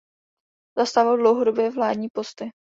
Zastával 0.77 1.17
dlouhodobě 1.17 1.71
vládní 1.71 2.07
posty. 2.13 2.49